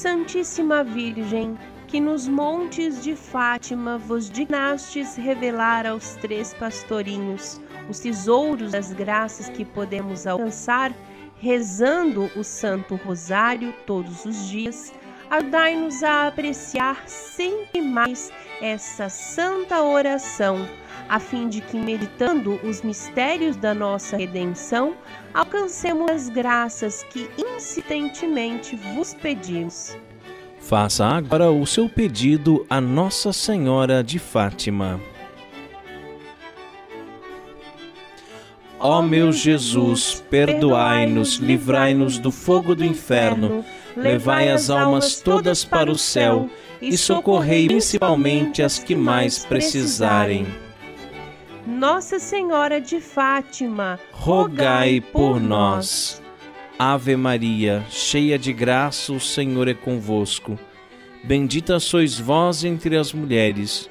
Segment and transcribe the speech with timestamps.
[0.00, 8.72] Santíssima Virgem, que nos montes de Fátima vos dignastes revelar aos três pastorinhos os tesouros
[8.72, 10.90] das graças que podemos alcançar
[11.36, 14.90] rezando o Santo Rosário todos os dias,
[15.30, 20.68] ajudai-nos a apreciar sempre mais essa santa oração,
[21.08, 24.94] a fim de que, meditando os mistérios da nossa redenção,
[25.32, 29.96] alcancemos as graças que insistentemente vos pedimos.
[30.58, 35.00] Faça agora o seu pedido a Nossa Senhora de Fátima.
[38.78, 43.64] Ó meu Jesus, perdoai-nos, livrai-nos do fogo do inferno,
[43.96, 46.48] levai as almas todas para o céu
[46.80, 50.46] e socorrei principalmente as que mais precisarem.
[51.66, 56.20] Nossa Senhora de Fátima, rogai por nós.
[56.78, 60.58] Ave Maria, cheia de graça, o Senhor é convosco.
[61.22, 63.90] Bendita sois vós entre as mulheres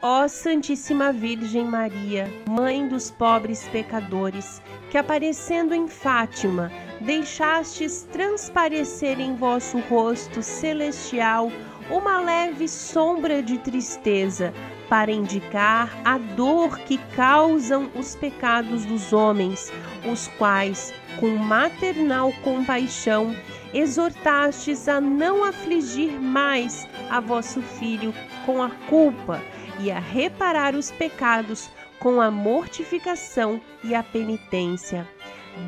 [0.00, 4.62] Ó Santíssima Virgem Maria, Mãe dos pobres pecadores,
[4.92, 11.50] que aparecendo em Fátima, deixastes transparecer em vosso rosto celestial
[11.90, 14.54] uma leve sombra de tristeza
[14.88, 19.72] para indicar a dor que causam os pecados dos homens,
[20.08, 23.34] os quais, com maternal compaixão,
[23.74, 28.14] exortastes a não afligir mais a vosso filho
[28.46, 29.42] com a culpa
[29.78, 35.06] e a reparar os pecados com a mortificação e a penitência.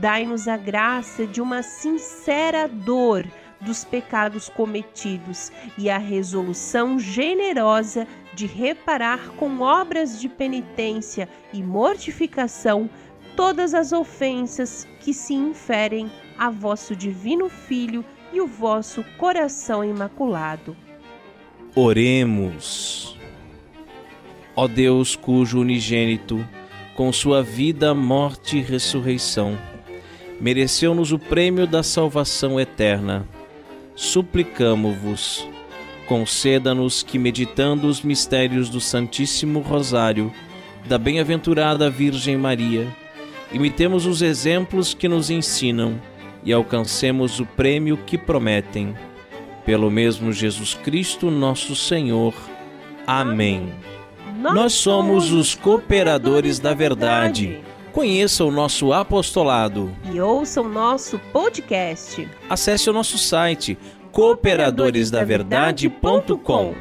[0.01, 3.27] Dai-nos a graça de uma sincera dor
[3.61, 12.89] dos pecados cometidos e a resolução generosa de reparar com obras de penitência e mortificação
[13.37, 20.77] todas as ofensas que se inferem a vosso divino Filho e o vosso coração imaculado.
[21.75, 23.20] Oremos.
[24.63, 26.47] Ó Deus, cujo unigênito,
[26.95, 29.59] com sua vida, morte e ressurreição,
[30.39, 33.27] mereceu-nos o prêmio da salvação eterna.
[33.95, 35.49] Suplicamo-vos,
[36.07, 40.31] conceda-nos que, meditando os mistérios do Santíssimo Rosário,
[40.87, 42.87] da bem-aventurada Virgem Maria,
[43.51, 45.99] imitemos os exemplos que nos ensinam
[46.45, 48.95] e alcancemos o prêmio que prometem.
[49.65, 52.35] Pelo mesmo Jesus Cristo, nosso Senhor.
[53.07, 53.73] Amém.
[54.41, 57.61] Nós somos os cooperadores da verdade.
[57.93, 62.29] Conheça o nosso apostolado e ouça o nosso podcast.
[62.49, 63.77] Acesse o nosso site
[64.13, 66.75] cooperadoresdaverdade.com.